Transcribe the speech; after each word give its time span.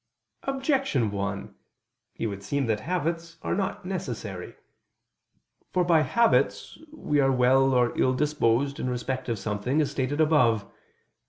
Objection 0.45 1.11
1: 1.11 1.53
It 2.15 2.25
would 2.25 2.41
seem 2.41 2.65
that 2.65 2.79
habits 2.79 3.37
are 3.43 3.53
not 3.53 3.85
necessary. 3.85 4.55
For 5.73 5.83
by 5.83 6.01
habits 6.01 6.79
we 6.91 7.19
are 7.19 7.31
well 7.31 7.71
or 7.75 7.95
ill 7.95 8.15
disposed 8.15 8.79
in 8.79 8.89
respect 8.89 9.29
of 9.29 9.37
something, 9.37 9.79
as 9.79 9.91
stated 9.91 10.19
above. 10.19 10.65